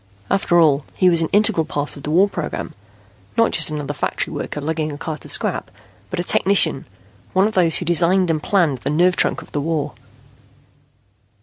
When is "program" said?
2.27-2.73